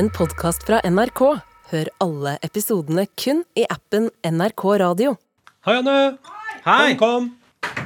[0.00, 1.20] en podkast fra NRK.
[1.70, 5.10] Hør alle episodene kun i appen NRK Radio.
[5.66, 5.96] Hei, Anne.
[6.64, 6.94] Hei!
[6.96, 7.26] Kom,
[7.60, 7.82] kom.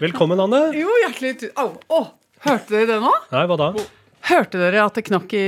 [0.00, 0.62] Velkommen, Anne.
[0.74, 1.68] Jo, hjertelig Au.
[1.86, 2.00] Å,
[2.48, 3.12] hørte dere det nå?
[3.30, 3.68] Nei, hva da?
[4.26, 5.46] Hørte dere at det knakk i,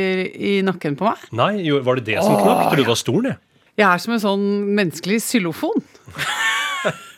[0.53, 1.27] i nakken på meg?
[1.35, 2.61] Nei, jo, var det det som knakk?
[2.61, 3.67] Jeg trodde det var stolen, jeg.
[3.83, 5.83] Jeg er som en sånn menneskelig xylofon.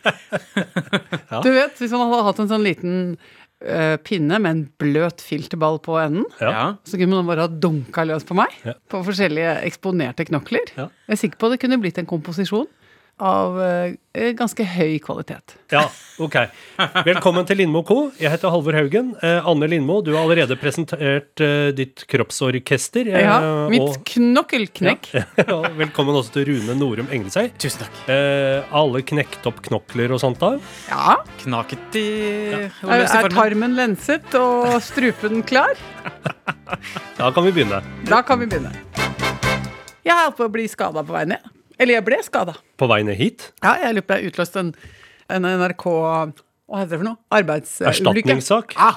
[0.05, 2.97] Du vet, hvis man hadde hatt en sånn liten
[3.63, 6.51] eh, pinne med en bløt filterball på enden, Ja.
[6.51, 6.65] Ja.
[6.85, 8.75] så kunne man bare ha dunka løs på meg Ja.
[8.91, 10.67] på forskjellige eksponerte knokler.
[10.77, 10.89] Ja.
[11.09, 12.67] Jeg er sikker på det kunne blitt en komposisjon
[13.23, 13.93] av uh,
[14.35, 15.55] ganske høy kvalitet.
[15.71, 15.85] Ja,
[16.23, 16.35] ok.
[17.07, 17.97] Velkommen til Lindmo Co.
[18.19, 19.13] Jeg heter Halvor Haugen.
[19.23, 23.11] Uh, Anne Lindmo, du har allerede presentert uh, ditt kroppsorkester.
[23.15, 23.37] Ja,
[23.71, 25.11] mitt og- knokkelknekk.
[25.45, 27.51] Ja, velkommen også til Rune Norum Englesøy.
[27.61, 27.97] Tusen takk.
[28.11, 30.55] Eh, alle knekt opp knokler og sånt da.
[30.89, 31.17] Ja.
[31.43, 32.05] Knaket i
[32.55, 35.75] Er, er tarmen lenset og strupen klar?
[37.19, 37.79] Da kan vi begynne.
[38.09, 38.73] Da kan vi begynne.
[40.05, 41.45] Jeg er på å bli skada på vei ned.
[41.79, 42.55] Eller jeg ble skada.
[42.79, 43.49] På vei ned hit.
[43.65, 44.75] Ja, jeg lurer på jeg utløste en,
[45.35, 47.19] en NRK Hva heter det for noe?
[47.35, 47.91] Arbeidsulykke.
[47.93, 48.77] Erstatningssak.
[48.79, 48.93] Ja.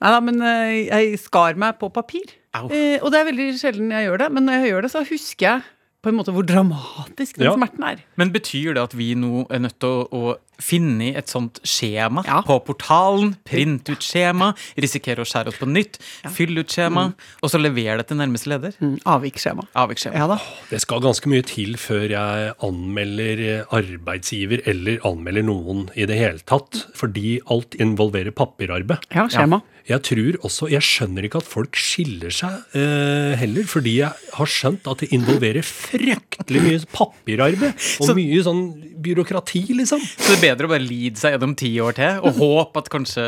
[0.00, 2.32] Nei da, men eh, jeg skar meg på papir.
[2.56, 5.02] Eh, og det er veldig sjelden jeg gjør det, men når jeg gjør det, så
[5.06, 5.62] husker jeg
[6.00, 7.52] på en måte hvor dramatisk den Ja.
[7.58, 7.98] smerten er.
[8.16, 12.24] Men betyr det at vi nå er nødt til å, å finne et sånt skjema
[12.26, 12.40] Ja.
[12.46, 13.34] på portalen?
[13.44, 15.98] Print ut skjema, risikere å skjære oss på nytt,
[16.30, 18.72] fylle ut skjema, og så levere det til nærmeste leder?
[18.80, 19.66] Mm, avviksskjema.
[19.74, 20.14] Avviksskjema.
[20.20, 20.38] Ja da.
[20.70, 26.16] Det skal ganske mye til før jeg anmelder eh, arbeidsgiver eller anmelder noen i det
[26.20, 28.98] hele tatt, fordi alt involverer papirarbeid.
[29.14, 29.62] Ja, skjema.
[29.90, 34.46] Jeg tror også, jeg skjønner ikke at folk skiller seg eh, heller, fordi jeg har
[34.46, 38.62] skjønt at det involverer fryktelig mye papirarbeid og Så- mye sånn
[39.00, 39.98] byråkrati, liksom.
[40.00, 42.90] Så det er bedre å bare lide seg gjennom ti år til og håpe at
[42.92, 43.24] kanskje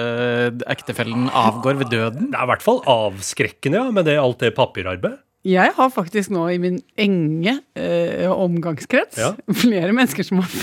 [0.74, 2.30] ektefellen avgår ved døden?
[2.34, 5.20] Det er i hvert fall avskrekkende, ja, med det, alt det papirarbeidet.
[5.42, 9.32] Jeg har faktisk nå i min enge eh, omgangskrets Ja.
[9.64, 10.52] flere mennesker som har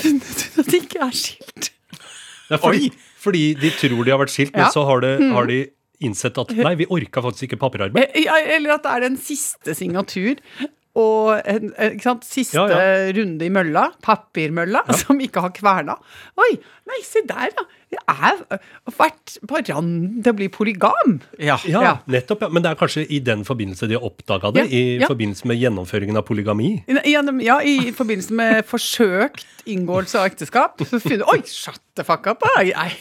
[0.00, 1.70] funnet, ut at de ikke er skilt.
[2.46, 2.90] Det er fordi,
[3.22, 4.68] fordi de tror de har vært skilt, men Ja.
[4.68, 5.60] men så har, det, har de
[6.06, 8.10] innsett at nei, vi orka faktisk ikke papirarbeid.
[8.12, 8.26] Eh,
[8.58, 10.36] Eller at det er den siste signatur
[10.96, 12.24] og en, eh, ikke sant?
[12.24, 13.12] siste Ja, ja.
[13.16, 15.96] runde i mølla, papirmølla, som ikke har kverna.
[16.40, 16.52] Oi,
[16.88, 17.66] nei, se der, ja.
[17.96, 18.64] Jeg er eh,
[18.98, 21.18] vært på randen til å bli polygam.
[21.38, 21.58] Ja.
[21.68, 21.92] Ja, Ja.
[22.10, 22.42] nettopp.
[22.42, 22.48] ja.
[22.50, 24.64] Men det er kanskje i den forbindelse de har oppdaga det?
[24.66, 25.06] Ja, I ja.
[25.12, 26.72] forbindelse med gjennomføringen av polygami?
[27.06, 30.80] Ja, i forbindelse med forsøkt inngåelse av ekteskap.
[30.88, 32.42] Så finner du Oi, shut the fuck up!
[32.58, 32.96] Er,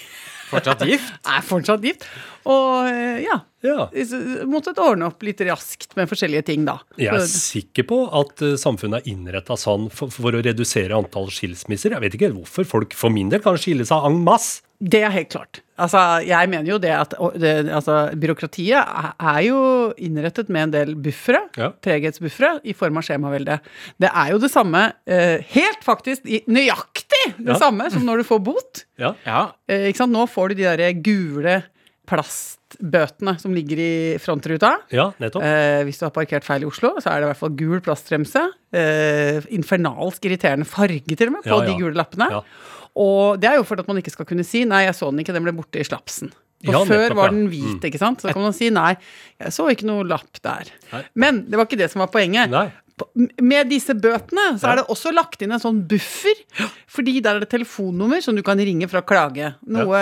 [0.50, 1.14] Fortsatt gift?
[1.36, 2.06] er fortsatt gift.
[2.46, 3.40] Og eh, ja.
[3.66, 3.88] Ja.
[3.90, 6.78] måtte måttet ordne opp litt raskt med forskjellige ting, da.
[7.02, 11.32] Jeg er sikker på at eh, samfunnet er innretta sånn for, for å redusere antall
[11.34, 11.96] skilsmisser.
[11.96, 14.65] Jeg vet ikke hvorfor folk for min del kan skille seg en masse.
[14.84, 15.62] Det er helt klart.
[15.80, 18.76] Altså, jeg mener jo det at det, altså, byråkratiet
[19.20, 21.72] er- jo innrettet med en del buffere, Ja.
[21.82, 23.60] treghetsbuffere, i form av skjemavelde.
[24.00, 27.60] Det er jo det samme, eh, helt faktisk nøyaktig det Ja.
[27.60, 28.84] samme som når du får bot.
[29.00, 29.14] Ja.
[29.26, 29.52] Ja.
[29.68, 30.12] Eh, ikke sant?
[30.14, 31.64] Nå får du de der gule
[32.08, 34.76] plastbøtene som ligger i frontruta.
[34.92, 35.42] ja, nettopp.
[35.44, 37.82] Eh, hvis du har parkert feil i Oslo, så er det i hvert fall gul
[37.82, 38.44] plastbremse.
[38.74, 41.66] Eh, infernalsk irriterende farge til og med på Ja, ja.
[41.72, 42.30] de gule lappene.
[42.30, 42.42] Ja.
[42.96, 45.20] Og det er jo for at man ikke skal kunne si 'nei, jeg så den
[45.24, 46.32] ikke, den ble borte i slapsen'.
[46.66, 48.22] Og Ja, før var den hvit, ikke sant?
[48.24, 48.96] Så kan man si 'nei,
[49.42, 50.72] jeg så ikke noe lapp der'.
[50.94, 51.04] Nei.
[51.16, 52.50] Men det var ikke det som var poenget.
[52.50, 52.72] Nei.
[53.44, 56.38] Med disse bøtene så er det også lagt inn en sånn buffer,
[56.88, 59.56] fordi der er det telefonnummer som du kan ringe for å klage.
[59.68, 60.00] Noe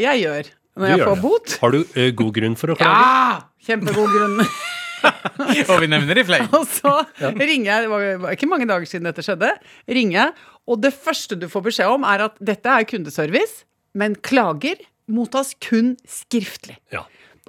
[0.00, 0.48] jeg gjør
[0.80, 1.58] når Du jeg får bot.
[1.60, 2.96] Har du ø, god grunn for å klage?
[2.96, 3.42] Ja!
[3.68, 4.40] Kjempegod grunn.
[5.70, 6.46] Og vi nevner i fleng.
[6.56, 7.90] Og så ringer jeg, det
[8.22, 9.52] var- ikke mange dager siden dette skjedde,
[9.88, 10.34] ringer jeg,
[10.70, 13.64] og det første du får beskjed om er at dette er kundeservice,
[13.98, 14.78] men klager
[15.10, 16.76] mottas kun skriftlig.
[16.94, 17.04] Ja.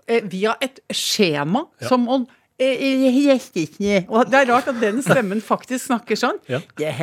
[0.09, 2.23] Eh, via et skjema som om
[4.07, 6.37] Og det er rart at den stemmen faktisk snakker sånn.
[6.51, 6.59] Ja.
[6.81, 6.93] Er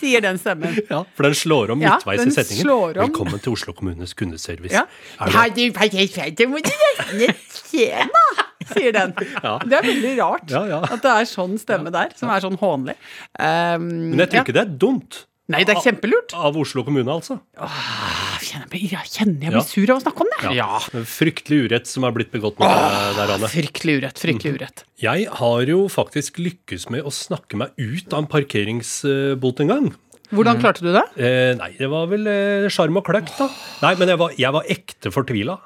[0.00, 0.74] sier den stemmen.
[0.90, 1.02] ja.
[1.18, 2.64] For den slår om midtveis ja, i setningen.
[2.98, 3.06] om.
[3.06, 4.74] Velkommen til Oslo kommunes kundeservice.
[4.74, 4.86] Ja.
[8.02, 8.42] Er?
[8.72, 9.14] Sier den.
[9.38, 9.56] Ja.
[9.62, 12.96] Det er veldig rart at det er sånn stemme der, som er sånn hånlig.
[13.38, 15.22] Um, men jeg tror ikke det er dumt.
[15.52, 16.34] Nei, det er kjempelurt.
[16.34, 17.38] Av Oslo kommune, altså.
[17.54, 20.52] Ah, Kjenner jeg, jeg kjenner jeg blir sur av å snakke om det.
[20.58, 20.80] Ja.
[21.10, 23.50] Fryktelig urett som er blitt begått mot deg der, Anne.
[23.52, 24.20] Fryktelig urett.
[24.22, 24.84] Fryktelig urett.
[25.02, 29.88] Jeg har jo faktisk lykkes med å snakke meg ut av en parkeringsbot en gang.
[30.34, 31.02] Hvordan klarte du det?
[31.20, 33.48] Eh, nei, det var vel eh, og kløkt, da.
[33.82, 35.56] Nei, men jeg var, jeg var ekte fortvila.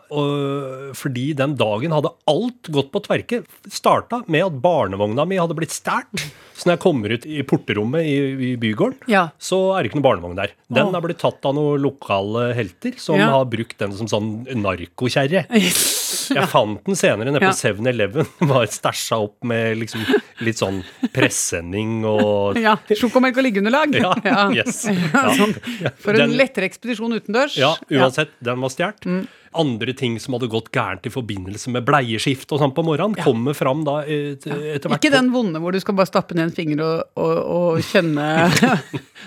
[0.97, 3.43] Fordi den dagen hadde alt gått på tverke.
[3.71, 6.29] Starta med at barnevogna mi hadde blitt stjålet.
[6.61, 8.17] Så når jeg kommer ut i porterommet i,
[8.51, 9.29] i bygården, Ja.
[9.41, 10.53] så er det ikke noen barnevogn der.
[10.69, 13.31] Den er blitt tatt av noen lokale helter som Ja.
[13.33, 15.47] har brukt den som sånn narkokjerre.
[16.31, 18.27] Jeg fant den senere nede på 7-Eleven.
[18.51, 20.03] Var stæsja opp med liksom
[20.45, 20.83] litt sånn
[21.15, 23.95] presenning og Ja, Sjokomelk og liggeunderlag.
[24.01, 24.85] Ja, yes.
[25.15, 25.55] Ja, sånn.
[26.03, 27.57] For en lettere ekspedisjon utendørs.
[27.61, 29.07] Ja, uansett, den var stjålet.
[29.07, 29.23] Mm.
[29.59, 33.57] Andre ting som hadde gått gærent i forbindelse med bleieskift og sånn på morgenen, kommer
[33.59, 35.01] fram da et, etter hvert.
[35.03, 38.27] Ikke den vonde hvor du skal bare stappe ned en finger og, og, og kjenne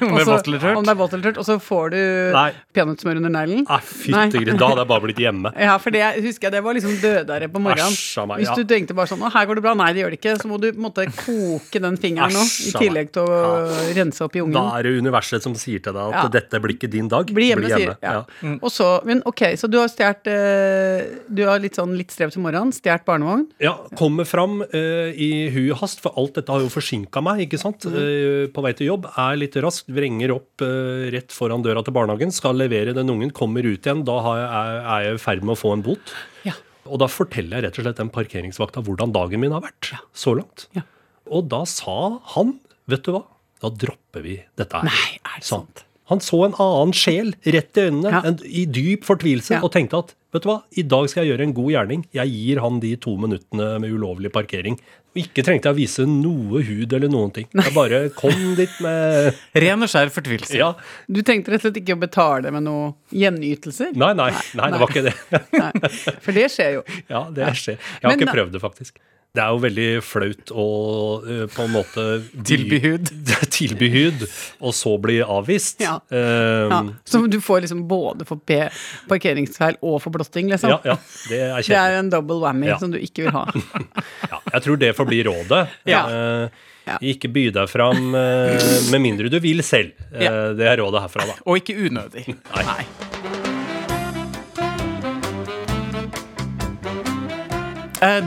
[0.04, 0.76] Om det er?
[0.76, 2.00] Om det er vått eller tørt, og så får du
[2.34, 2.48] Nei.
[2.74, 3.62] peanøttsmør under neglen.
[3.68, 5.52] Nei, fytti gris, da hadde jeg bare blitt hjemme.
[5.64, 7.94] Ja, for det husker jeg, det var liksom dødere på morgenen.
[7.94, 8.48] Æsj meg, ja.
[8.56, 9.74] Hvis du tenkte bare sånn Å, her går det bra.
[9.80, 10.34] Nei, det gjør det ikke.
[10.42, 13.38] Så må du måte koke den fingeren nå, i tillegg til å
[13.96, 14.58] rense opp i ungen.
[14.58, 16.26] Da er det universet som sier til deg at Ja.
[16.40, 17.30] dette blir ikke din dag.
[17.34, 18.16] Bli hjemme, sier ja.
[18.60, 22.34] Og så, men ok, så du har stjålet eh, Du har litt sånn litt strev
[22.34, 23.48] til morgenen, stjålet barnevogn.
[23.64, 27.46] Ja, kommer fram eh, i hui og hast, for alt dette har jo forsinka meg,
[27.48, 27.88] ikke sant.
[27.90, 27.98] Mm.
[28.00, 30.64] Eh, på vei til jobb, er litt raskt, vrenger opp
[31.14, 34.50] rett foran døra til barnehagen, skal levere den ungen, kommer ut igjen, da har jeg,
[34.62, 34.78] er,
[35.08, 36.16] jeg i ferd med å få en bot.
[36.48, 36.56] Ja.
[36.90, 40.36] Og da forteller jeg rett og slett den parkeringsvakta hvordan dagen min har vært så
[40.38, 40.68] langt.
[40.76, 40.86] Ja.
[41.32, 42.58] Og da sa han,
[42.92, 43.24] vet du hva,
[43.64, 44.90] da dropper vi dette her.
[44.90, 45.84] Nei, er det sant?
[45.84, 45.90] sant?
[46.12, 48.22] Han så en annen sjel rett i øynene, Ja.
[48.28, 49.62] en, i dyp fortvilelse, Ja.
[49.64, 52.04] og tenkte at vet du hva, i dag skal jeg gjøre en god gjerning.
[52.14, 54.76] Jeg gir han de to minuttene med ulovlig parkering.
[55.14, 57.46] Og ikke trengte jeg å vise noe hud eller noen ting.
[57.54, 59.34] Jeg bare kom dit med
[59.64, 60.58] Ren og skjær fortvilelse.
[60.58, 60.72] Ja.
[61.08, 63.94] Du tenkte rett og slett ikke å betale med noen gjenytelser?
[63.96, 65.14] Nei, nei, nei, det var ikke det.
[65.54, 65.72] Nei,
[66.20, 66.84] For det skjer jo.
[67.14, 67.78] Ja, det skjer.
[67.78, 68.98] Jeg har Men ikke prøvd det, faktisk.
[69.34, 70.64] Det er jo veldig flaut å
[71.26, 72.04] uh, på en måte
[72.46, 73.10] Tilby hud.
[73.56, 74.26] Tilby hud,
[74.62, 75.82] og så bli avvist.
[75.82, 75.96] Ja.
[76.14, 78.38] Um, Ja, så du får liksom både for
[79.10, 80.76] parkeringsfeil og for blotting, liksom?
[80.76, 80.98] ja, ja,
[81.32, 82.78] det er Det er en double whammy Ja.
[82.78, 83.48] som du ikke vil ha.
[84.32, 85.64] Ja, jeg tror det får bli rådet.
[85.90, 86.04] Ja.
[86.06, 86.98] Uh, Ja.
[87.00, 88.60] Ikke by deg fram uh,
[88.92, 89.94] med mindre du vil selv.
[90.12, 91.38] Uh, Det er rådet herfra, da.
[91.48, 92.26] Og ikke unødig.
[92.28, 92.82] Nei.
[92.84, 93.03] Eh,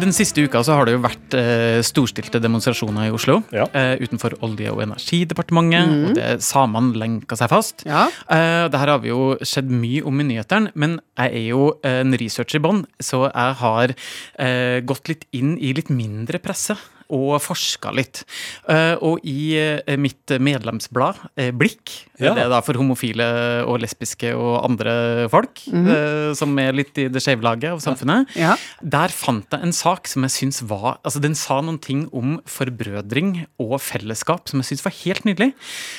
[0.00, 3.42] Den siste uka så har det jo vært eh, storstilte demonstrasjoner i Oslo.
[3.52, 3.66] Ja.
[3.76, 5.92] eh, utenfor Olje- og energidepartementet.
[6.08, 7.84] Og det samene lenka seg fast.
[7.88, 8.06] Ja.
[8.32, 11.68] Eh, det her har vi jo sett mye om i nyhetene, men jeg er jo
[11.84, 13.94] eh, en researcher i bånn, så jeg har
[14.38, 16.76] eh, gått litt inn i litt mindre presse.
[17.14, 18.24] Og forska litt.
[18.68, 22.32] Eh, og i eh, mitt medlemsblad, eh, Blikk, Ja.
[22.32, 23.26] det er da for homofile
[23.68, 28.32] og lesbiske og andre folk, eh, som er litt i det skeive laget av samfunnet,
[28.34, 28.56] Ja.
[28.82, 32.40] der fant jeg en sak som jeg syns var Altså, den sa noen ting om
[32.46, 35.52] forbrødring og fellesskap som jeg syns var helt nydelig.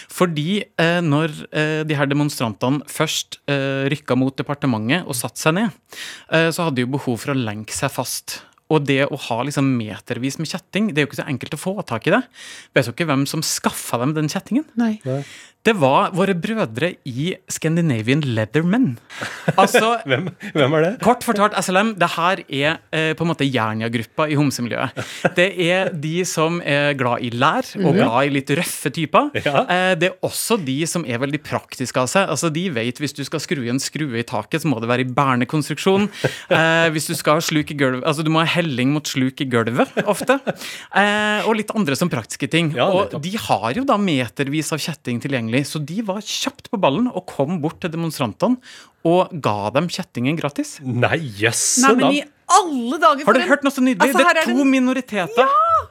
[0.09, 5.71] Fordi når de her demonstrantene først rykka mot departementet og satte seg ned,
[6.51, 8.41] så hadde de jo behov for å lenke seg fast.
[8.73, 11.59] Og det å ha liksom metervis med kjetting, det er jo ikke så enkelt å
[11.61, 12.23] få tak i det.
[12.75, 14.67] Vet dere hvem som skaffa dem den kjettingen?
[14.79, 14.97] Nei.
[15.65, 18.93] Det var våre brødre i Scandinavian Leathermen.
[19.57, 20.91] Altså, Hvem, hvem er det?
[21.03, 25.01] Kort fortalt, SLM, det her er eh, på en måte Jernia-gruppa i homsemiljøet.
[25.35, 29.33] Det er de som er glad i lær, og glad i litt røffe typer.
[29.43, 29.65] Ja.
[29.65, 32.29] Eh, det er også de som er veldig praktiske av seg.
[32.31, 34.91] Altså, De vet hvis du skal skru i en skrue i taket, så må det
[34.91, 35.47] være i bærende.
[36.47, 39.41] Eh, hvis du skal ha sluk i gulvet Altså, du må ha helling mot sluk
[39.43, 40.37] i gulvet, ofte.
[40.95, 42.71] Eh, og litt andre som praktiske ting.
[42.77, 46.79] Ja, og de har jo da metervis av kjetting tilgjengelig, så de var kjapt på
[46.79, 48.57] ballen og kom bort til demonstrantene
[49.07, 50.79] og ga dem kjettingen gratis.
[50.81, 54.09] Nei, jøsse Nei, men i alle dager Har du hørt noe så nydelig?
[54.11, 55.47] Altså, det er er to det- minoriteter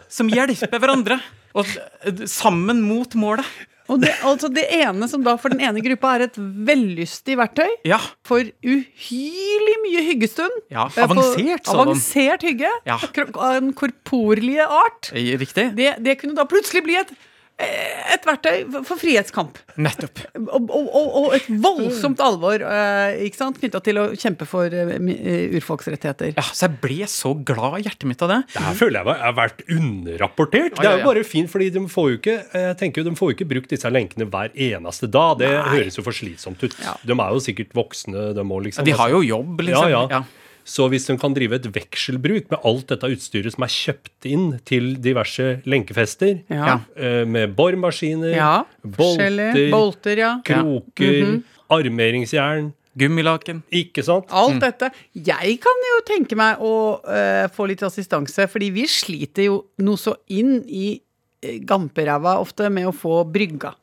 [0.08, 1.20] som hjelper hverandre.
[1.56, 1.64] Og
[2.04, 3.44] eh, sammen mot målet.
[3.88, 7.68] Og det, altså det ene som da for den ene gruppa er et vellystig verktøy
[7.86, 8.00] Ja.
[8.26, 10.50] for uhyrlig mye hyggestund.
[10.74, 11.80] Ja, Eh, avansert sånn.
[11.86, 12.70] Avansert hygge.
[12.84, 12.96] Ja.
[12.98, 15.12] Av en korporlige art.
[15.14, 15.74] Eh, Riktig?
[15.76, 17.12] Det, det kunne da plutselig bli et,
[17.58, 19.56] et verktøy for- for frihetskamp.
[19.80, 20.20] Nettopp.
[20.36, 23.56] Og, og, og, et voldsomt alvor eh, ikke sant?
[23.60, 26.34] knytta til å kjempe for urfolks eh, urfolksrettigheter.
[26.36, 28.38] Ja, så jeg ble så glad i hjertet mitt av det.
[28.52, 30.76] Det her føler jeg har vært underrapportert.
[30.76, 33.32] Det er jo bare fint, fordi de får jo ikke jeg tenker jo, de får
[33.32, 35.38] jo ikke brukt disse lenkene hver eneste dag.
[35.40, 36.76] Det høres jo for slitsomt ut.
[36.84, 36.96] Ja.
[37.08, 38.84] De er jo sikkert voksne, de òg, liksom.
[38.86, 39.90] De har jo jobb, liksom.
[39.92, 40.24] Ja, ja.
[40.66, 44.46] Så hvis hun kan drive et vekselbruk med alt dette utstyret som er kjøpt inn
[44.66, 46.80] til diverse lenkefester, Ja.
[46.96, 50.32] eh, med bormaskiner, Ja, bolter, Bolter, ja.
[50.44, 53.60] kroker, armeringsjern Gummilaken.
[53.76, 54.30] Ikke sant?
[54.32, 54.88] Alt dette.
[55.12, 56.72] Jeg kan jo tenke meg å
[57.04, 62.70] uh, få litt assistanse, fordi vi sliter jo noe så inn i uh, gamperæva ofte
[62.72, 63.74] med å få brygga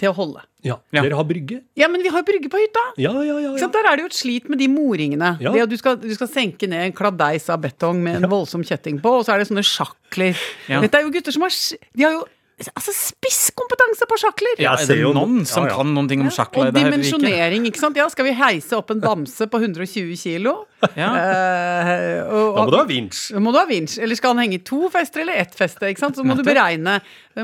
[0.00, 0.44] til å holde.
[0.66, 0.76] Ja.
[0.94, 1.04] Ja.
[1.04, 1.60] Dere har brygge?
[1.78, 2.82] Ja, men vi har brygge på hytta!
[3.00, 3.54] Ja, ja, ja.
[3.58, 3.68] Ja.
[3.72, 5.34] Der er det jo et slit med de moringene.
[5.40, 5.54] Ja.
[5.54, 8.64] Det at du, skal, du skal senke ned en kladdeis av betong med en voldsom
[8.66, 10.38] kjetting på, og så er det sånne sjakler.
[10.70, 10.82] Ja.
[10.84, 11.56] Dette er jo gutter som har
[11.96, 12.26] De har jo
[12.68, 14.60] altså, spisskompetanse på sjakler!
[14.60, 15.78] Ja, er ser det noen som ja, ja.
[15.78, 16.68] kan noen ting om sjakler?
[16.70, 17.98] Og dimensjonering, ikke sant.
[18.00, 20.56] Ja, skal vi heise opp en bamse på 120 kilo?
[20.96, 21.10] Ja.
[21.12, 23.22] Eh, og, Da må du ha vinsj.
[23.36, 23.98] Da må du ha vinsj.
[24.04, 25.90] Eller skal han henge i to fester eller ett feste?
[25.90, 26.18] ikke sant?
[26.18, 26.98] Så må du beregne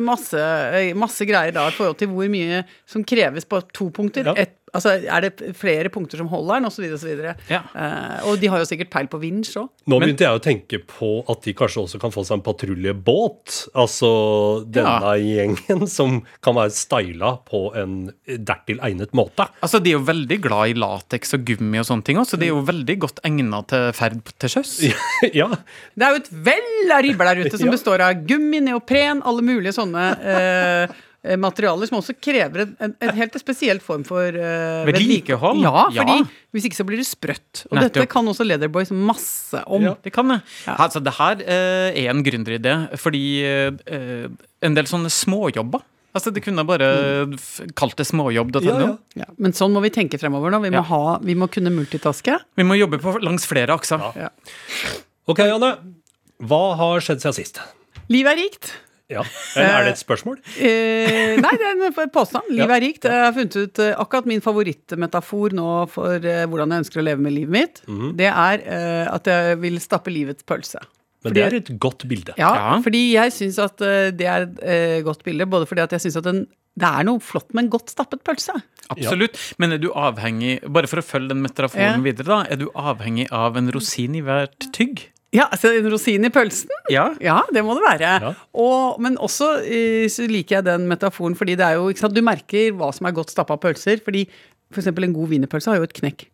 [0.05, 0.45] masse,
[0.99, 4.33] masse greier da i forhold til hvor mye som kreves på to punkter.
[4.33, 4.49] Ja.
[4.75, 6.85] Altså, er det flere punkter som holder den, osv.
[6.93, 7.61] og Ja.
[7.73, 9.69] Uh, og de har jo sikkert peil på vinsj òg.
[9.87, 12.43] Nå Men- begynte jeg å tenke på at de kanskje også kan få seg en
[12.43, 13.69] patruljebåt.
[13.75, 19.47] Altså denne gjengen som kan være styla på en dertil egnet måte.
[19.63, 22.41] Altså, De er jo veldig glad i lateks og gummi og sånne ting også, så
[22.43, 24.75] de er jo veldig godt egna til ferd til sjøs.
[25.41, 25.47] ja.
[25.95, 27.73] Det er jo et vell av ribber der ute som Ja.
[27.77, 30.97] består av gummi, neopren, alle mulige sånne eh,
[31.35, 35.65] materialer som også krever en, en, en helt spesiell form for uh, Vedlikehold?
[35.67, 36.21] Ja, Ja.
[36.55, 37.65] hvis ikke så blir det sprøtt.
[37.71, 37.97] Og Nettopp.
[37.99, 39.83] dette kan også Leatherboys masse om.
[39.83, 39.97] Ja.
[40.07, 40.39] Det kan det.
[40.69, 40.77] Ja.
[40.87, 44.31] Altså, det her uh, er en gründeridé, fordi uh,
[44.63, 45.83] en del sånne småjobber
[46.17, 46.87] Altså, Det kunne bare
[47.77, 48.63] kalt det småjobb.no.
[48.65, 48.93] Ja, ja.
[49.21, 50.63] Ja, men sånn må vi tenke fremover nå.
[50.63, 50.87] Vi må, Ja.
[50.89, 52.39] ha, vi må kunne multitaske.
[52.57, 54.01] Vi må jobbe på langs flere akser.
[54.17, 54.31] Ja.
[55.29, 55.75] Ok, Janne.
[56.41, 57.61] Hva har skjedd siden sist?
[58.09, 58.73] Livet er rikt.
[59.09, 59.23] Ja.
[59.55, 60.41] Er det et spørsmål?
[60.59, 62.49] Eh, nei, det er en påstand.
[62.51, 62.75] Livet Ja.
[62.77, 63.05] er rikt.
[63.07, 67.07] Jeg har funnet ut eh, akkurat min favorittmetafor nå for eh, hvordan jeg ønsker å
[67.07, 67.83] leve med livet mitt.
[67.87, 68.17] Mhm.
[68.19, 70.83] Det er eh, at jeg vil stappe livets pølse.
[71.23, 72.35] Men Fordi- det er et godt bilde.
[72.39, 72.81] Ja, Ja.
[72.83, 75.47] fordi jeg syns at eh, det er et eh, godt bilde.
[75.47, 76.47] Både fordi at jeg syns at en,
[76.77, 78.59] det er noe flott med en godt stappet pølse.
[78.91, 79.39] Absolutt.
[79.59, 82.03] Men er du avhengig Bare for å følge den metaforen Ja.
[82.03, 82.43] videre, da.
[82.51, 85.11] Er du avhengig av en rosin i hvert tygg?
[85.37, 86.71] Ja, altså en rosin i pølsen?
[86.93, 87.11] Ja.
[87.21, 88.13] Ja, det må det være.
[88.25, 88.31] Ja.
[88.57, 92.17] Og, men også eh, så liker jeg den metaforen, fordi det er jo, ikke sant,
[92.17, 94.01] du merker hva som er godt stappa pølser.
[94.07, 94.25] Fordi
[94.73, 96.27] for eksempel en god wienerpølse har jo et knekk.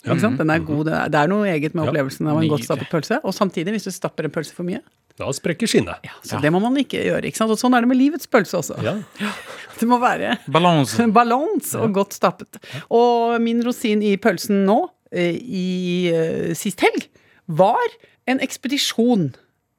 [0.00, 0.38] Ikke sant?
[0.40, 1.90] Den er god, det er, noe eget med Ja.
[1.92, 3.18] opplevelsen av en godt stappet pølse.
[3.22, 4.80] Og samtidig, hvis du stapper en pølse for mye,
[5.20, 6.00] Da sprekker skinnet.
[6.06, 7.26] ja, så det må man ikke gjøre.
[7.28, 7.50] ikke sant?
[7.52, 8.78] Og sånn er det med livets pølse også.
[8.82, 8.94] Ja.
[9.80, 11.06] Det må være Balanse.
[11.18, 12.56] Balans og godt stappet.
[12.92, 14.78] Og min rosin i pølsen nå,
[15.12, 15.66] eh, i
[16.12, 17.06] eh, sist helg,
[17.50, 17.94] var
[18.30, 19.30] en ekspedisjon.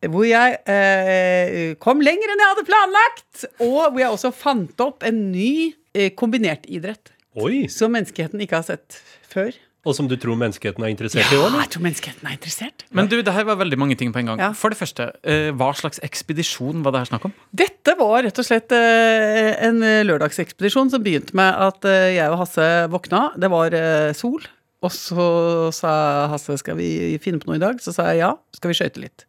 [0.02, 5.06] Hvor jeg eh, kom lenger enn jeg hadde planlagt, og hvor jeg også fant opp
[5.06, 7.14] en ny eh, kombinert idrett.
[7.38, 7.68] Oi!
[7.72, 8.98] Som menneskeheten ikke har sett
[9.30, 9.54] før.
[9.82, 12.84] Og som du tror menneskeheten er interessert i òg, Ja, jeg tror menneskeheten er interessert.
[12.94, 14.42] Men du, det her var veldig mange ting på en gang.
[14.42, 14.52] Ja.
[14.58, 17.34] For det første, eh, hva slags ekspedisjon var det her snakk om?
[17.50, 22.44] Dette var rett og slett eh, en lørdagsekspedisjon som begynte med at eh, jeg og
[22.44, 23.24] Hasse våkna.
[23.42, 24.46] Det var eh, sol.
[24.82, 25.26] Og så
[25.76, 25.92] sa
[26.32, 27.78] Hasse skal vi finne på noe i dag.
[27.84, 29.26] Så sa jeg ja, skal vi skøyte litt.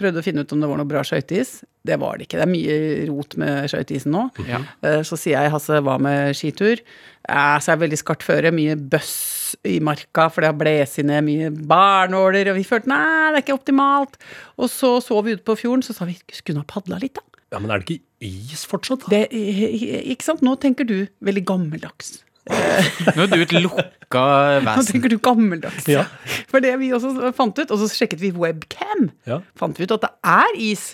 [0.00, 1.60] Prøvde å finne ut om det var noe bra skøyteis.
[1.86, 2.40] Det var det ikke.
[2.40, 2.78] Det er mye
[3.12, 4.24] rot med skøyteisen nå.
[4.48, 4.58] Ja.
[4.82, 6.80] Eh, Så sier jeg Hasse, hva med skitur?
[7.28, 11.22] Eh, Så er veldig skarpt føre, mye bøss i marka, for det har blåst ned
[11.28, 14.16] mye barnåler, og vi følte nei, det er ikke optimalt.
[14.58, 17.22] Og så så vi ute på fjorden, så sa vi skulle ha padla litt, da.
[17.52, 18.02] Ja, Men er det ikke
[18.50, 19.04] is fortsatt?
[19.06, 19.12] da?
[19.14, 20.42] Det, ikke sant?
[20.42, 22.16] Nå tenker du veldig gammeldags.
[22.44, 24.24] Nå er du et lukka
[24.66, 25.86] Nå tenker du gammeldags.
[25.90, 26.04] Ja.
[26.50, 29.40] For det vi også fant ut, og så sjekket vi webcam, Ja.
[29.58, 30.84] fant vi ut at det er is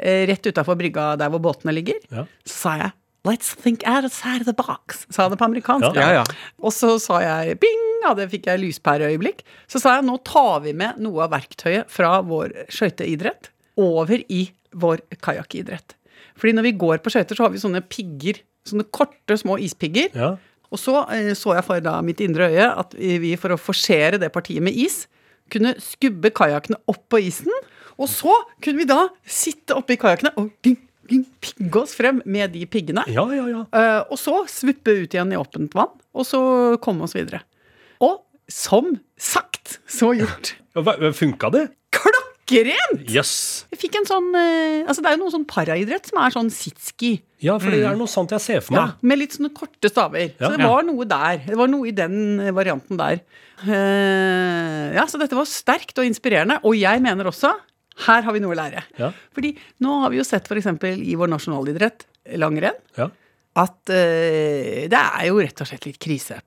[0.00, 2.00] eh, rett utafor brygga der hvor båtene ligger.
[2.10, 2.24] Ja.
[2.46, 2.94] Så sa jeg
[3.24, 5.96] Let's think outside the box, sa det på amerikansk.
[5.96, 6.24] Ja, ja.
[6.60, 9.38] Og så sa jeg bing, ja, det fikk jeg lyspæreøyeblikk.
[9.64, 13.48] Så sa jeg nå tar vi med noe av verktøyet fra vår skøyteidrett
[13.80, 14.42] over i
[14.76, 15.96] vår kajakkidrett.
[16.36, 18.42] Fordi når vi går på skøyter, så har vi sånne pigger.
[18.68, 20.12] Sånne korte, små ispigger.
[20.12, 20.30] Ja.
[20.74, 24.18] Og så eh, så jeg for da mitt indre øye at vi for å forsere
[24.20, 25.04] det partiet med is,
[25.52, 27.52] kunne skubbe kajakkene opp på isen.
[28.00, 28.32] Og så
[28.64, 30.78] kunne vi da sitte oppi kajakkene og ding,
[31.10, 33.04] ding, pigge oss frem med de piggene.
[33.06, 33.64] ja, ja, ja.
[33.70, 36.40] Eh, og så svuppe ut igjen i åpent vann, og så
[36.82, 37.44] komme oss videre.
[38.02, 38.18] Og
[38.50, 40.56] som sagt, så gjort.
[40.74, 40.82] Ja,
[41.14, 41.68] Funka det?
[42.44, 43.04] Klokkerent!
[43.08, 43.30] Yes.
[43.72, 46.50] Jeg fikk en sånn eh, Altså, det er jo noe sånn paraidrett som er sånn
[46.52, 47.14] sitski.
[47.44, 49.02] Ja, for det er noe sånt jeg ser for Ja, meg.
[49.10, 50.26] med litt sånne korte staver.
[50.38, 50.50] Ja.
[50.50, 51.40] Så det var noe der.
[51.46, 53.22] Det var noe i den eh, varianten der.
[53.64, 56.60] Eh, ja, Så dette var sterkt og inspirerende.
[56.68, 57.52] Og jeg mener også
[58.04, 58.82] her har vi noe å lære.
[58.98, 59.12] Ja.
[59.36, 59.52] Fordi
[59.84, 60.66] nå har vi jo sett f.eks.
[60.98, 62.04] i vår nasjonalidrett,
[62.40, 63.08] langrenn, Ja.
[63.62, 66.40] at eh, det er jo rett og slett litt krise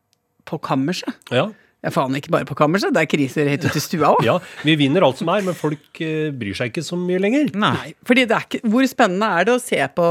[0.48, 1.13] på kammerset.
[1.32, 1.48] Ja.
[1.88, 4.25] Ja, faen ikke bare på kammerset, det er kriser helt ute i stua òg.
[4.27, 4.36] ja.
[4.67, 7.53] Vi vinner alt som er, men folk eh, bryr seg ikke så mye lenger.
[7.56, 7.94] Nei.
[8.08, 10.08] Fordi det er ikke, Hvor spennende er det å se på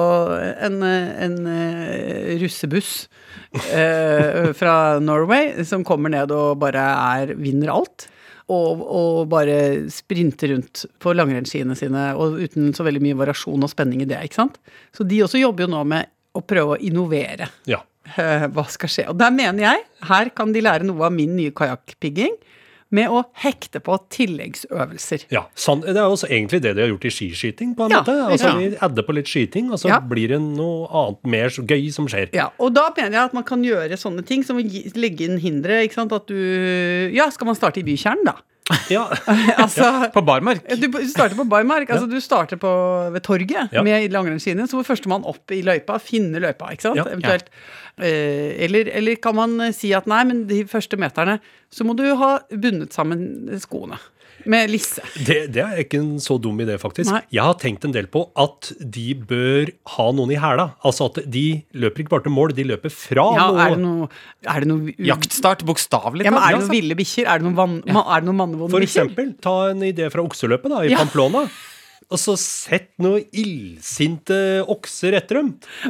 [0.65, 2.93] en, en eh, russebuss
[3.77, 6.89] eh, fra Norway som kommer ned og bare
[7.21, 8.09] er, vinner alt?
[8.47, 9.57] Og, og bare
[9.91, 14.21] sprinter rundt på langrennsskiene sine og uten så veldig mye variasjon og spenning i det.
[14.23, 14.61] ikke sant?
[14.95, 17.49] Så de også jobber jo nå med å prøve å innovere.
[17.67, 17.81] Ja.
[18.19, 19.09] Eh, hva skal skje.
[19.11, 22.37] Og der mener jeg, her kan de lære noe av min nye kajakkpigging
[22.95, 25.25] med å hekte på tilleggsøvelser.
[25.35, 28.15] Ja, Det er også egentlig det de har gjort i skiskyting, på en Ja, måte.
[28.31, 28.71] Altså, ja.
[28.71, 29.99] De adder på litt skyting, og så Ja.
[30.01, 32.31] blir det noe annet mer så gøy som skjer.
[32.33, 35.39] Ja, og da mener jeg at man kan gjøre sånne ting som å legge inn
[35.39, 35.83] hindre.
[35.83, 38.35] ikke sant, at du, Ja, skal man starte i bykjernen, da?
[38.91, 39.05] Ja,
[39.63, 40.65] altså, På barmark.
[40.81, 42.71] Du du starter på Barmark, altså du starter på,
[43.15, 43.83] ved torget Ja.
[43.87, 44.67] med langrennsskiene.
[44.67, 46.99] Så må førstemann opp i løypa, finne løypa, ikke sant?
[46.99, 47.07] Ja.
[47.13, 47.51] Eventuelt.
[48.03, 51.39] Eh, eller, eller kan man si at nei, men de første meterne
[51.73, 53.99] så må du ha bundet sammen skoene
[54.45, 55.01] med lisse.
[55.27, 57.11] det, det er ikke en så dum idé, faktisk.
[57.11, 57.23] Nei.
[57.35, 60.69] Jeg har tenkt en del på at de bør ha noen i hæla.
[60.87, 63.61] Altså at de løper ikke bare til mål, de løper fra Ja, noe.
[63.65, 64.09] er det noe,
[64.47, 67.27] er det noe u- Jaktstart, bokstavelig Ja, men er det noen ville bikkjer?
[67.27, 70.83] Er det noen, er det noen mannevonde For eksempel, ta en idé fra okseløpet da,
[70.85, 70.99] i Ja.
[71.03, 71.47] Pamplona.
[72.15, 74.37] Og så sett noen illsinte
[74.71, 75.49] okser etter dem.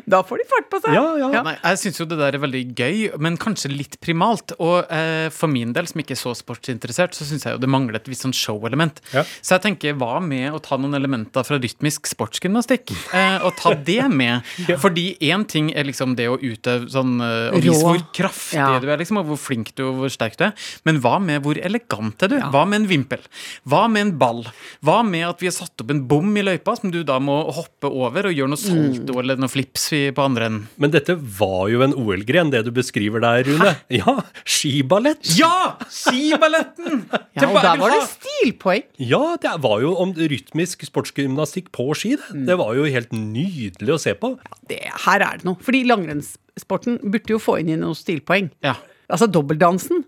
[0.08, 0.94] Da får de fart på seg.
[0.96, 1.42] Ja, ja.
[1.44, 4.54] Nei, jeg syns jo det der er veldig gøy, men kanskje litt primalt.
[4.56, 7.68] Og eh, for min del, som ikke er så sportsinteressert, så syns jeg jo det
[7.72, 9.02] mangler et visst sånn show-element.
[9.12, 9.26] Ja.
[9.44, 12.94] Så jeg tenker, hva med å ta noen elementer fra rytmisk sportsgymnastikk?
[13.16, 14.46] Eh, og ta det med.
[14.82, 18.72] Fordi én ting er liksom det å utøve sånn eh, Og vise hvor kraftig Ja.
[18.80, 20.56] du er, liksom, og hvor flink du er, og hvor sterk du er.
[20.88, 22.38] Men hva med hvor elegant er du?
[22.40, 23.20] Hva med en vimpel?
[23.68, 24.42] Hva med en ball?
[24.80, 27.36] Hva med at vi har satt opp en bom i løypa som du da må
[27.56, 30.64] hoppe over og gjøre noe salto eller noe flips på andre enden?
[30.82, 33.74] Men dette var jo en OL-gren, det du beskriver der, Rune.
[33.92, 35.22] Ja, skiballett.
[35.38, 35.76] Ja!
[35.92, 37.06] Skiballetten!
[37.36, 38.84] Ja, og der var det stilpoeng.
[39.02, 42.14] Ja, det var jo om rytmisk sportsgymnastikk på ski.
[42.16, 42.30] Det.
[42.32, 42.46] Mm.
[42.48, 44.30] det var jo helt nydelig å se på.
[44.70, 45.60] Det, her er det noe.
[45.60, 48.48] Fordi langrennssporten burde jo få inn i noen stilpoeng.
[48.64, 48.78] Ja.
[49.06, 50.00] Altså dobbeltdansen.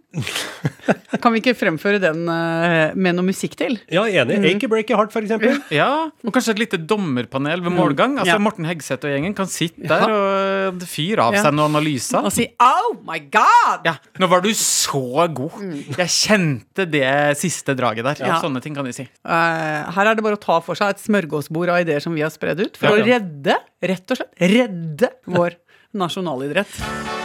[1.22, 3.76] Kan vi ikke fremføre den uh, med noe musikk til?
[3.94, 4.38] Ja, enig.
[4.40, 4.46] Mm.
[4.50, 5.60] Achy Breaky Heart, eksempel.
[5.70, 8.16] ja, og kanskje et lite dommerpanel ved målgang.
[8.18, 8.40] Altså Ja.
[8.42, 11.44] Morten Hegseth og gjengen kan sitte der og fyre av Ja.
[11.46, 12.24] seg noen analyser.
[12.26, 13.86] Og si 'oh my god'!
[13.86, 15.60] Ja, Nå var du så god.
[15.94, 18.26] Jeg kjente det siste draget der.
[18.26, 18.40] Ja.
[18.42, 19.06] Sånne ting kan de si.
[19.24, 22.22] Uh, her er det bare å ta for seg et smørgåsbord av ideer som vi
[22.26, 25.54] har spredd ut, for Ja, å redde, rett og slett, redde vår
[25.94, 27.17] nasjonalidrett.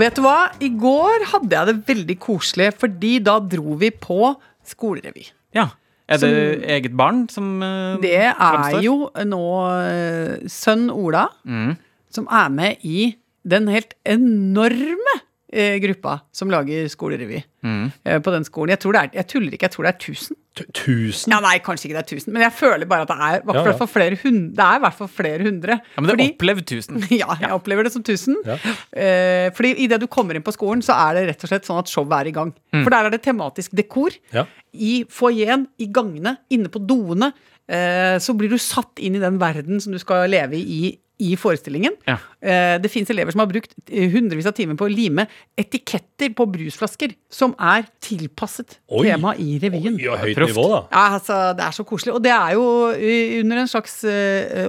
[0.00, 0.50] Vet du hva?
[0.62, 4.32] I går hadde jeg det veldig koselig, fordi da dro vi på
[4.70, 5.26] skolerevy.
[5.56, 5.68] Ja.
[6.10, 6.30] Er det
[6.66, 8.80] eget barn som uh, Det er fremstår?
[8.82, 8.94] jo
[9.30, 11.76] nå uh, sønn Ola Mm.
[12.10, 13.12] som er med i
[13.46, 15.14] den helt enorme
[15.82, 17.92] gruppa som lager skolerevy Mm.
[18.06, 18.70] eh, på den skolen.
[18.72, 20.36] Jeg, tror det er, jeg tuller ikke, jeg tror det er 1000.
[20.56, 21.30] Tu- Tusen.
[21.32, 23.44] Ja, nei, kanskje ikke det er 1000, men jeg føler bare at det er i
[23.46, 24.16] hvert fall flere
[25.44, 25.76] hundre.
[25.96, 27.02] Ja, men det er opplevd tusen.
[27.22, 28.40] ja, jeg opplever det som 1000.
[28.48, 28.56] Ja.
[28.96, 31.78] Eh, fordi idet du kommer inn på skolen, så er det rett og slett sånn
[31.82, 32.54] at showet er i gang.
[32.72, 32.82] Mm.
[32.82, 34.16] For der er det tematisk dekor.
[34.34, 34.46] Ja.
[34.74, 37.32] I foajeen, i gangene, inne på doene.
[37.70, 41.34] Eh, så blir du satt inn i den verden som du skal leve i i
[41.38, 41.96] forestillingen.
[42.08, 42.16] Ja.
[42.40, 45.26] Eh, det fins elever som har brukt eh, hundrevis av timer på å lime
[45.60, 49.98] etiketter på brusflasker som er tilpasset temaet i revyen.
[50.00, 50.80] Ja, høyt nivå, da.
[50.88, 52.14] Ja, altså, Det er så koselig.
[52.16, 54.00] Og det er jo uh, under en slags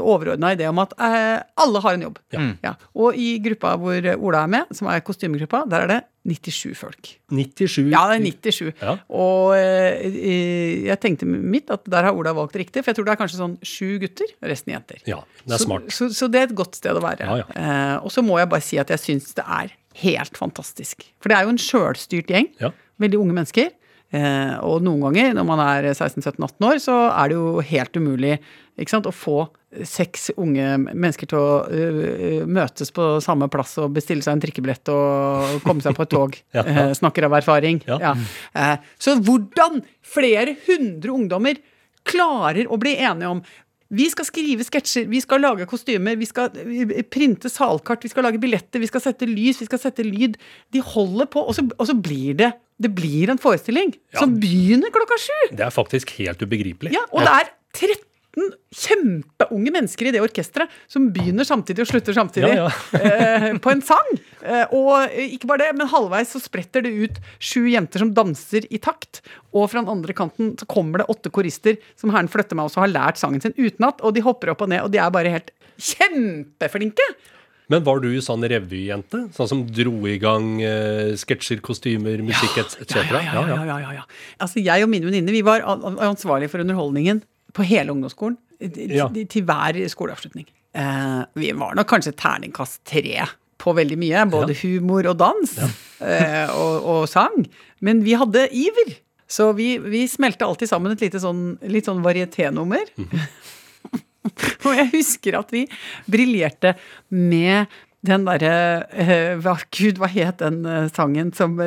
[0.02, 2.22] overordna idé om at eh, alle har en jobb.
[2.64, 2.76] Ja.
[2.96, 7.08] Og i gruppa hvor Ola er med, som er kostymegruppa, der er det 97 folk.
[7.34, 8.68] 97 Ja, det er 97.
[8.82, 8.96] Ja.
[9.10, 13.08] Og eh, eh, jeg tenkte mitt at der har Ola valgt riktig, for jeg tror
[13.08, 15.02] det er kanskje sånn sju gutter, resten jenter.
[15.10, 15.90] Ja, det er så, smart.
[15.96, 17.26] Så, så det er et godt sted å være.
[17.26, 17.48] Ja, ja.
[17.58, 21.08] Eh, og så må jeg bare si at jeg syns det er helt fantastisk.
[21.22, 22.52] For det er jo en sjølstyrt gjeng.
[23.02, 23.72] Veldig unge mennesker.
[24.12, 28.38] Eh, og noen ganger når man er 16-17-18 år, så er det jo helt umulig
[28.80, 29.46] ikke sant, å få
[29.88, 34.92] seks unge mennesker til å øh, møtes på samme plass og bestille seg en trikkebillett
[34.92, 36.38] og komme seg på et tog.
[36.58, 36.66] Ja.
[36.68, 37.80] eh, snakker av erfaring.
[37.88, 37.98] Ja.
[38.02, 38.14] Ja.
[38.58, 41.60] Eh, så hvordan flere hundre ungdommer
[42.08, 43.44] klarer å bli enige om
[43.92, 48.28] vi skal skrive sketsjer, vi skal lage kostymer, vi skal eh, printe salkart, vi skal
[48.28, 50.38] lage billetter, vi skal sette lys, vi skal sette lyd.
[50.72, 54.90] De holder på, og så, og så blir det det blir en forestilling som begynner
[54.94, 55.42] klokka sju.
[55.54, 56.96] Det er faktisk helt ubegripelig.
[56.96, 58.08] Ja, og det er 13
[58.72, 63.50] kjempeunge mennesker i det orkesteret som begynner samtidig og slutter samtidig Ja, ja.
[63.60, 64.12] på en sang.
[64.42, 68.14] Eh, og eh, ikke bare det, men halvveis så spretter det ut sju jenter som
[68.16, 69.20] danser i takt.
[69.52, 72.86] Og fra den andre kanten så kommer det åtte korister som herren flytter meg også
[72.86, 74.00] har lært sangen sin utenat.
[74.06, 77.06] Og de hopper opp og ned, og de er bare helt kjempeflinke.
[77.72, 79.26] Men var du sånn revyjente?
[79.36, 82.98] Sånn som dro i gang eh, sketsjer, kostymer, musikk etc.?
[83.00, 84.08] Ja, ja, ja, ja, ja, ja.
[84.44, 87.22] Altså, jeg og mine venninner vi var an- an- ansvarlige for underholdningen
[87.54, 88.38] på hele ungdomsskolen.
[88.62, 89.08] Til, Ja.
[89.10, 90.46] til hver skoleavslutning.
[90.78, 93.24] Eh, vi var nok kanskje terningkast tre
[93.62, 94.26] på veldig mye.
[94.30, 95.56] Både humor og dans.
[96.02, 97.48] Eh, og, og sang.
[97.82, 98.94] Men vi hadde iver.
[99.32, 102.84] Så vi, vi smelte alltid sammen et lite sånn, litt sånn varieténummer.
[104.68, 105.64] Og jeg husker at vi
[106.12, 106.76] briljerte
[107.10, 107.72] med
[108.06, 108.52] den derre
[108.94, 111.58] eh, Gud, hva het den eh, sangen som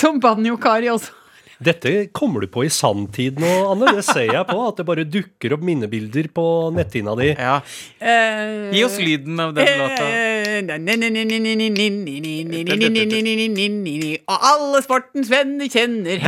[0.00, 1.14] Som banjokari også.
[1.58, 3.90] Dette kommer du på i sanntid nå, Anne.
[3.98, 4.58] Det ser jeg på.
[4.62, 6.44] At det bare dukker opp minnebilder på
[6.74, 7.32] netthinna di.
[7.34, 7.58] Ja.
[7.98, 10.06] Uh, Gi oss lyden av den låta.
[14.28, 16.22] Og alle sportens venner kjenner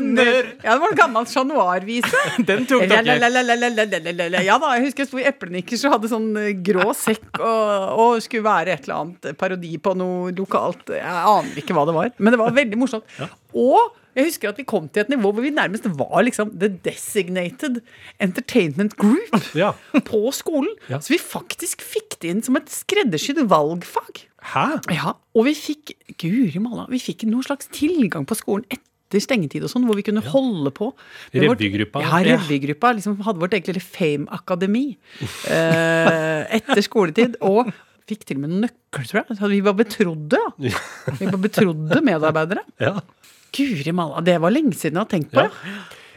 [0.00, 0.48] hender.
[0.64, 2.22] Ja, det var en gammel Chat Noir-vise.
[2.48, 4.42] Den tok dere.
[4.44, 7.94] Ja da, jeg husker jeg sto i Eplenikker og hadde sånn eh, grå sekk og,
[8.00, 10.90] og skulle være et eller annet parodi på noe lokalt.
[10.96, 11.04] Jeg
[11.36, 13.20] aner ikke hva det var, men det var veldig morsomt.
[13.54, 16.66] Og jeg husker at vi kom til et nivå hvor vi nærmest var liksom the
[16.82, 17.78] designated
[18.20, 19.72] entertainment group Ja.
[20.06, 20.72] på skolen.
[20.90, 20.98] Ja.
[20.98, 24.24] Så vi faktisk fikk det inn som et skreddersydd valgfag.
[24.50, 24.66] Hæ?
[24.96, 28.86] Ja, og vi fikk Guri malla, vi fikk noen slags tilgang på skolen etter
[29.18, 30.92] stengetid og sånn, hvor vi kunne holde på.
[31.34, 32.04] Revygruppa.
[32.04, 32.92] Ja, revygruppa.
[32.94, 34.84] Liksom hadde vårt eget lille Fame-akademi
[35.50, 37.34] eh, etter skoletid.
[37.42, 37.72] Og
[38.10, 39.38] fikk til og med nøkler, tror jeg.
[39.40, 40.74] Så vi var betrodde, ja.
[41.18, 42.62] Vi var betrodde medarbeidere.
[42.86, 42.94] Ja.
[43.50, 45.42] Guri malla, det var lenge siden jeg har tenkt på.
[45.42, 45.72] Ja.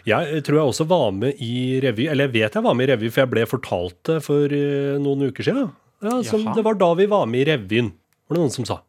[0.06, 0.20] Ja.
[0.28, 2.92] Jeg tror jeg også var med i revy, eller jeg vet jeg var med i
[2.92, 5.70] revy, for jeg ble fortalt det for eh, noen uker siden.
[6.04, 7.94] Ja, det var da vi var med i revyen,
[8.28, 8.82] var det noen som sa.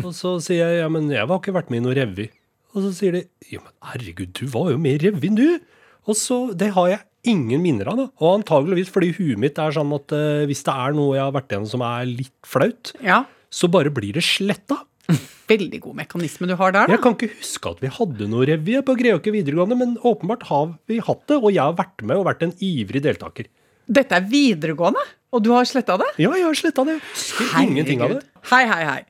[0.00, 2.30] Og så sier jeg ja, men jeg har ikke vært med i noen revy.
[2.72, 5.60] Og så sier de jo, men herregud, du var jo med i revyen, du.
[6.08, 7.00] Og så, Det har jeg
[7.32, 7.96] ingen minner av.
[8.00, 8.06] da.
[8.20, 11.34] Og antageligvis fordi huet mitt er sånn at eh, hvis det er noe jeg har
[11.36, 13.20] vært igjennom som er litt flaut, ja.
[13.52, 14.80] så bare blir det sletta.
[15.52, 17.02] Veldig god mekanisme du har der, Jeg da.
[17.04, 20.98] kan ikke huske at vi hadde noe revy på Greåker videregående, men åpenbart har vi
[21.04, 23.50] hatt det, og jeg har vært med og vært en ivrig deltaker.
[23.92, 25.02] Dette er videregående,
[25.34, 26.08] og du har sletta det?
[26.22, 26.96] Ja, jeg har sletta det.
[27.02, 28.22] Jeg Husker ingenting av det.
[28.50, 29.00] Hei, hei, hei.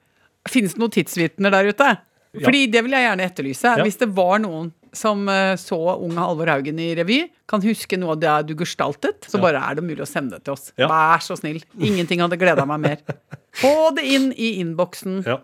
[0.51, 1.91] Finnes det noen tidsvitner der ute?
[2.33, 3.75] Fordi det vil jeg gjerne etterlyse.
[3.77, 3.85] Ja.
[3.85, 7.19] Hvis det var noen som eh, så unge Halvor Haugen i revy,
[7.49, 10.47] kan huske noe av det du gestaltet, så bare er det mulig å sende det
[10.49, 10.71] til oss.
[10.81, 10.89] Ja.
[10.89, 11.61] Vær så snill.
[11.81, 13.03] Ingenting hadde gleda meg mer.
[13.63, 15.23] Få det inn i innboksen.
[15.29, 15.39] Ja.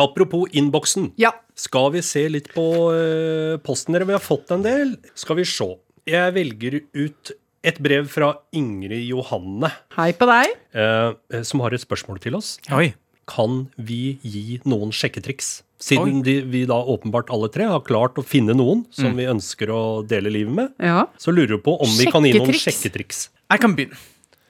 [0.00, 1.10] Apropos innboksen.
[1.20, 1.32] Ja.
[1.58, 4.06] Skal vi se litt på eh, posten dere?
[4.08, 4.94] Vi har fått en del.
[5.18, 5.66] Skal vi se.
[6.08, 7.34] Jeg velger ut
[7.66, 10.54] et brev fra Ingrid Johanne, Hei på deg.
[10.72, 12.54] eh, som har et spørsmål til oss.
[12.72, 12.94] Oi.
[13.30, 15.60] Kan vi gi noen sjekketriks?
[15.80, 18.92] Siden de, vi da åpenbart alle tre har klart å finne noen Mm.
[18.98, 21.06] som vi ønsker å dele livet med, Ja.
[21.16, 23.28] så lurer vi på om vi kan gi noen Sjekketriks?
[23.50, 23.96] Jeg kan begynne.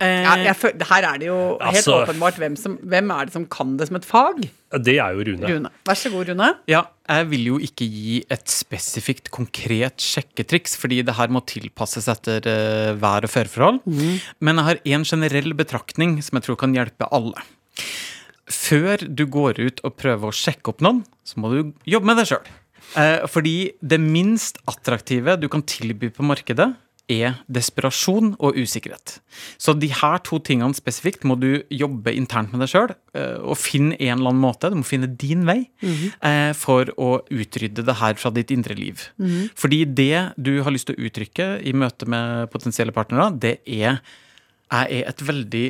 [0.01, 3.27] Eh, Ja, jeg føl- her er det jo helt Altså- åpenbart hvem, som, hvem er
[3.27, 4.49] det som kan det som et fag.
[4.83, 5.47] Det er jo Rune.
[5.47, 5.71] Rune.
[5.85, 6.57] Vær så god, Rune.
[6.67, 12.09] Ja, jeg vil jo ikke gi et spesifikt, konkret sjekketriks, fordi det her må tilpasses
[12.09, 14.21] etter uh, vær- og føreforhold.
[14.41, 17.35] Men jeg har en generell betraktning som jeg tror kan hjelpe alle.
[18.51, 22.21] Før du går ut og prøver å sjekke opp noen, så må du jobbe med
[22.21, 22.53] deg sjøl.
[22.99, 26.73] Eh, fordi det minst attraktive du kan tilby på markedet,
[27.11, 29.17] er desperasjon og usikkerhet.
[29.59, 32.93] Så de her to tingene spesifikt må du jobbe internt med deg sjøl
[33.43, 34.71] og finne en eller annen måte.
[34.71, 39.03] Du må finne din vei eh, for å utrydde det her fra ditt indre liv.
[39.59, 43.99] Fordi det du har lyst til å uttrykke i møte med potensielle partnere, det er
[44.71, 45.67] jeg er et veldig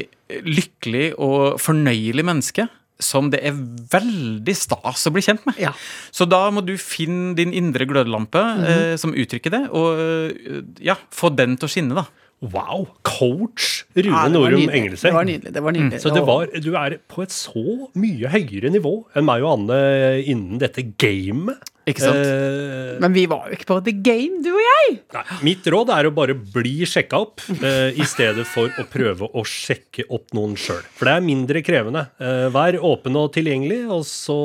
[0.47, 2.69] lykkelig og fornøyelig menneske
[3.01, 5.59] som det er veldig stas å bli kjent med.
[5.61, 5.73] Ja.
[6.13, 10.99] Så da må du finne din indre glødelampe eh, som uttrykker det, og eh, ja,
[11.15, 12.05] få den til å skinne, da.
[12.41, 12.87] Wow!
[13.05, 14.97] Coach Rune Ja, Norum nydelig.
[15.03, 15.53] Det var nydelig.
[15.53, 15.99] det var nydelig.
[16.01, 17.65] Så det var, du er på et så
[18.01, 19.81] mye høyere nivå enn meg og Anne
[20.25, 21.61] innen dette gamet.
[21.91, 22.21] Ikke sant?
[22.23, 24.97] Eh, Men vi var jo ikke på the game, du og jeg!
[25.17, 29.27] nei, mitt råd er å bare bli sjekka opp, eh, i stedet for å prøve
[29.35, 30.81] å sjekke opp noen sjøl.
[30.97, 32.07] For det er mindre krevende.
[32.21, 34.39] Eh, vær åpen og tilgjengelig, og så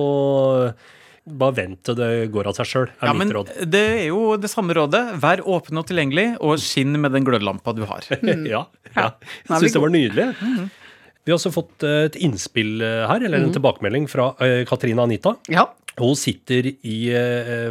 [1.25, 3.51] bare vent til det går av seg sjøl, er Ja, mitt men råd.
[3.71, 5.01] det er jo det samme rådet.
[5.23, 8.05] Vær åpen og tilgjengelig, og skinn med den glødlampa du har.
[8.53, 9.07] ja, ja.
[9.49, 10.27] Nå er Syns det var nydelig.
[11.25, 15.01] Vi har også fått eh, et innspill eh, her, eller en tilbakemelding fra eh, Katrine
[15.01, 15.33] Anita.
[15.49, 15.65] Ja.
[15.97, 16.97] Hun sitter i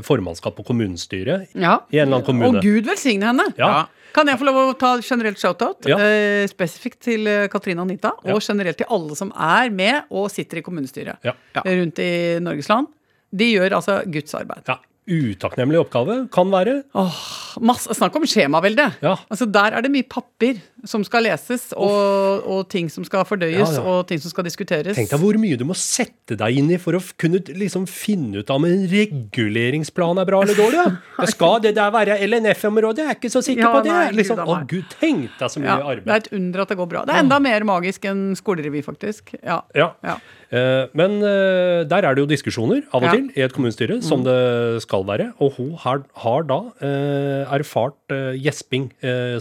[0.03, 1.75] formannskap på kommunestyret ja.
[1.93, 2.59] i en eller annen kommune.
[2.59, 3.45] Og Gud velsigne henne!
[3.61, 3.85] Ja.
[4.17, 5.85] Kan jeg få lov å ta generelt shoutout?
[5.91, 5.99] Ja.
[6.01, 8.41] Eh, spesifikt til Katrine Anita, og Ja.
[8.47, 11.35] generelt til alle som er med og sitter i kommunestyret Ja.
[11.67, 12.89] rundt i Norges land.
[13.35, 14.67] De gjør altså Guds arbeid.
[14.71, 14.79] ja.
[15.05, 16.79] Utakknemlig oppgave kan være.
[16.97, 17.17] Åh,
[17.61, 18.87] masse, snakk om skjemavelde.
[19.05, 19.11] Ja.
[19.29, 23.57] Altså Der er det mye papir som skal leses, og, og ting som skal fordøyes,
[23.59, 23.83] Ja, ja.
[23.89, 24.97] og ting som skal diskuteres.
[24.99, 28.43] Tenk deg hvor mye du må sette deg inn i for å kunne liksom finne
[28.45, 30.85] ut om en reguleringsplan er bra eller dårlig.
[31.15, 31.29] Ja.
[31.31, 33.05] Skal det der være LNF-område?
[33.05, 33.93] Jeg er ikke så sikker på det.
[33.95, 36.73] nei, liksom, Gud, å gud, tenk deg så mye Ja, det er et under at
[36.73, 37.03] det går bra.
[37.07, 39.31] Det er enda mer magisk enn skolerevy, faktisk.
[39.39, 39.61] Ja.
[39.79, 39.93] Ja.
[40.03, 40.17] Ja.
[40.55, 44.23] Eh, men eh, der er det jo diskusjoner av og til i et kommunestyre, som
[44.27, 44.37] det
[44.85, 45.31] skal være.
[45.43, 48.91] Og hun har, har da eh, erfart gjesping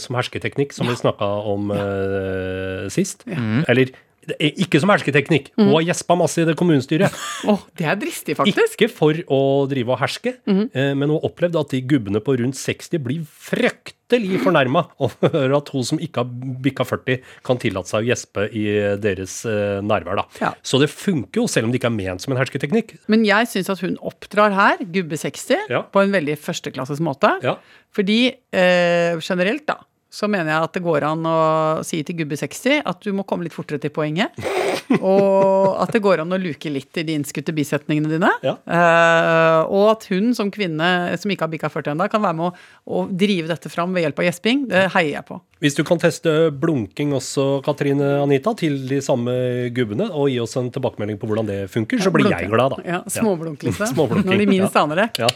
[0.01, 3.25] som hersketeknikk, som vi snakka om eh, sist.
[3.67, 3.93] Eller
[4.23, 5.49] det er ikke som hersketeknikk.
[5.59, 7.11] Hun har gjespa masse i det kommunestyret.
[7.51, 8.77] oh, det er dristig, faktisk.
[8.79, 12.37] Ikke for å drive og herske, eh, men hun har opplevd at de gubbene på
[12.39, 17.91] rundt 60 blir fryktelig fornærma over at hun som ikke har bikka 40, kan tillate
[17.91, 18.65] seg å gjespe i
[19.03, 20.21] deres eh, nærvær.
[20.23, 20.27] da.
[20.39, 20.53] Ja.
[20.63, 22.95] Så det funker jo, selv om det ikke er ment som en hersketeknikk.
[23.11, 25.83] Men jeg syns at hun oppdrar her, gubbe 60, Ja.
[25.91, 27.35] på en veldig førsteklasses måte.
[27.43, 27.57] Ja.
[27.91, 28.21] Fordi
[28.55, 29.81] eh, generelt, da,
[30.13, 31.37] så mener jeg at det går an å
[31.85, 34.35] si til gubbe 60 at du må komme litt fortere til poenget.
[34.99, 38.29] og at det går an å luke litt i de innskutte bisetningene dine.
[38.45, 38.53] Ja.
[38.69, 42.51] Uh, og at hun som kvinne som ikke har bikka 40 ennå, kan være med
[42.51, 44.63] å, å drive dette fram ved hjelp av gjesping.
[44.69, 45.39] Det heier jeg på.
[45.65, 49.33] Hvis du kan teste blunking også, Katrine Anita, til de samme
[49.73, 52.83] gubbene, og gi oss en tilbakemelding på hvordan det funker, så blir jeg glad, da.
[52.85, 53.97] Ja, Småblunk, liksom.
[54.27, 55.11] Når de minst aner det.
[55.23, 55.31] Ja.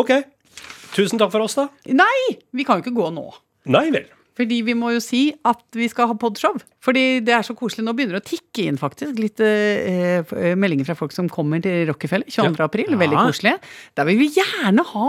[0.00, 0.16] Ok.
[0.96, 1.68] Tusen takk for oss, da.
[1.92, 2.38] Nei!
[2.56, 3.28] Vi kan jo ikke gå nå.
[3.66, 4.06] Nei vel.
[4.36, 6.58] Fordi vi må jo si at vi skal ha podshow.
[6.84, 7.86] Fordi det er så koselig.
[7.86, 11.62] Nå begynner det å tikke inn faktisk litt eh, eh, meldinger fra folk som kommer
[11.64, 12.60] til Rockefeller 22.
[12.66, 12.90] april.
[13.00, 13.24] Veldig Ja.
[13.30, 13.54] koselig.
[13.96, 15.06] Der vil vi gjerne ha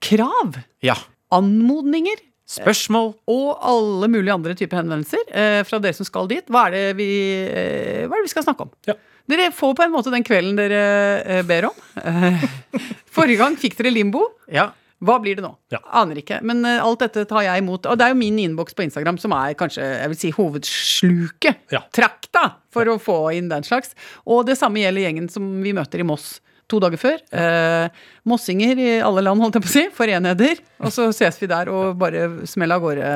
[0.00, 0.96] krav, Ja.
[1.30, 2.16] anmodninger
[2.48, 3.14] Spørsmål?
[3.28, 6.46] og alle mulige andre typer henvendelser eh, fra dere som skal dit.
[6.48, 7.10] Hva er det vi,
[7.44, 8.70] eh, hva er det vi skal snakke om?
[8.88, 8.94] Ja.
[9.28, 10.80] Dere får på en måte den kvelden dere
[11.24, 11.76] eh, ber om.
[13.14, 14.24] Forrige gang fikk dere limbo.
[14.52, 14.70] Ja.
[15.04, 15.52] Hva blir det nå?
[15.74, 15.80] Ja.
[16.00, 16.38] Aner ikke.
[16.46, 17.88] Men uh, alt dette tar jeg imot.
[17.90, 21.66] Og det er jo min innboks på Instagram som er kanskje jeg vil si hovedsluket.
[21.74, 21.84] Ja.
[21.94, 23.96] Trakta for å få inn den slags.
[24.24, 26.36] Og det samme gjelder gjengen som vi møter i Moss
[26.70, 27.20] to dager før.
[27.34, 27.88] Eh,
[28.28, 29.84] mossinger i alle land, holdt jeg på å si.
[29.94, 30.62] Forenheder.
[30.84, 33.12] Og så ses vi der og bare smeller av gårde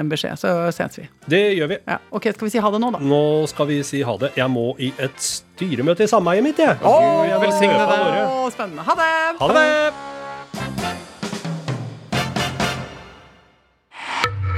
[0.00, 0.38] en beskjed.
[0.40, 1.08] Så ses vi.
[1.30, 1.80] Det gjør vi.
[1.90, 3.02] Ja, ok, skal vi si ha det nå, da?
[3.02, 4.34] Nå skal vi si ha det.
[4.38, 6.80] Jeg må i et styremøte i sameiet mitt, jeg.
[6.82, 8.50] Åh, jeg velsigne deg.
[8.54, 8.90] Spennende.
[8.90, 9.14] Ha det.
[9.42, 9.54] Ha det!
[9.54, 10.13] Ha det.